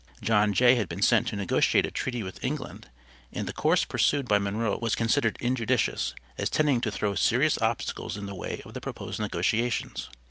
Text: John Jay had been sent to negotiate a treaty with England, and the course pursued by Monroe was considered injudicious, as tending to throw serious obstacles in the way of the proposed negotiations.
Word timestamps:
John 0.19 0.51
Jay 0.51 0.73
had 0.73 0.89
been 0.89 1.03
sent 1.03 1.27
to 1.27 1.35
negotiate 1.35 1.85
a 1.85 1.91
treaty 1.91 2.23
with 2.23 2.43
England, 2.43 2.89
and 3.31 3.47
the 3.47 3.53
course 3.53 3.85
pursued 3.85 4.27
by 4.27 4.39
Monroe 4.39 4.79
was 4.81 4.95
considered 4.95 5.37
injudicious, 5.39 6.15
as 6.39 6.49
tending 6.49 6.81
to 6.81 6.89
throw 6.91 7.13
serious 7.13 7.59
obstacles 7.61 8.17
in 8.17 8.25
the 8.25 8.33
way 8.33 8.63
of 8.65 8.73
the 8.73 8.81
proposed 8.81 9.19
negotiations. 9.19 10.09